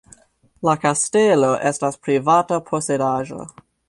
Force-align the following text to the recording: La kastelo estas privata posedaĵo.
La 0.67 0.73
kastelo 0.85 1.51
estas 1.71 1.99
privata 2.07 2.59
posedaĵo. 2.71 3.39